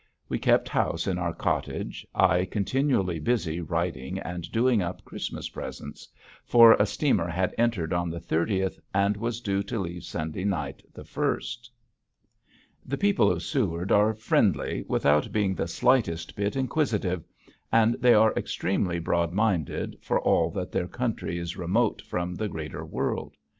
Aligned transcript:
We 0.27 0.39
kept 0.39 0.67
house 0.67 1.05
in 1.05 1.19
our 1.19 1.31
cottage, 1.31 2.07
I 2.15 2.45
continually 2.45 3.19
busy 3.19 3.59
writing 3.61 4.17
and 4.17 4.51
doing 4.51 4.81
up 4.81 5.05
Christmas 5.05 5.47
presents, 5.47 6.07
for 6.43 6.73
a 6.73 6.87
steamer 6.87 7.27
had 7.27 7.53
entered 7.55 7.93
on 7.93 8.09
the 8.09 8.19
thirtieth 8.19 8.79
and 8.95 9.15
was 9.15 9.41
due 9.41 9.61
to 9.61 9.77
leave 9.77 10.03
Sunday 10.03 10.43
night, 10.43 10.81
the 10.91 11.03
first. 11.03 11.69
The 12.83 12.97
people 12.97 13.29
of 13.31 13.43
Seward 13.43 13.91
are 13.91 14.15
friendly 14.15 14.83
without 14.87 15.31
being 15.31 15.53
the 15.53 15.67
slightest 15.67 16.35
bit 16.35 16.55
inquisitive, 16.55 17.23
and 17.71 17.93
they 17.99 18.15
are 18.15 18.33
extremely 18.33 18.97
broad 18.97 19.33
minded 19.33 19.99
for 20.01 20.19
all 20.19 20.49
that 20.49 20.71
their 20.71 20.87
country 20.87 21.37
is 21.37 21.55
remote 21.57 22.01
from 22.01 22.33
the 22.33 22.47
greater 22.49 22.83
world. 22.83 23.35